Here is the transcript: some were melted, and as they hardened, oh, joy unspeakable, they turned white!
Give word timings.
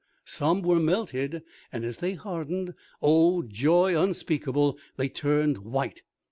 some 0.25 0.63
were 0.63 0.79
melted, 0.79 1.43
and 1.71 1.85
as 1.85 1.99
they 1.99 2.15
hardened, 2.15 2.73
oh, 3.03 3.43
joy 3.43 3.95
unspeakable, 3.95 4.75
they 4.97 5.07
turned 5.07 5.59
white! 5.59 6.01